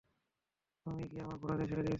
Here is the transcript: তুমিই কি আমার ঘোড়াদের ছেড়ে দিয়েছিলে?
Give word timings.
তুমিই 0.85 1.07
কি 1.07 1.17
আমার 1.19 1.37
ঘোড়াদের 1.37 1.67
ছেড়ে 1.67 1.83
দিয়েছিলে? 1.83 1.89